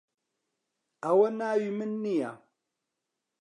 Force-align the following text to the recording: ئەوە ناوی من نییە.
ئەوە 1.03 1.29
ناوی 1.39 1.69
من 1.77 1.91
نییە. 2.03 2.31